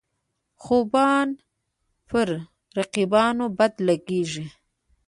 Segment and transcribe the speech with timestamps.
[0.63, 1.27] خوبان
[2.07, 2.27] پر
[2.77, 4.45] رقیبانو بد لګيږي.